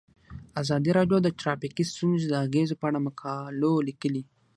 [0.61, 4.23] ازادي راډیو د ټرافیکي ستونزې د اغیزو په اړه مقالو لیکلي.